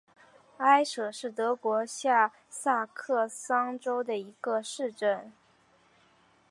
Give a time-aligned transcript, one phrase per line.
[0.57, 5.31] 埃舍是德国下萨克森州的一个市镇。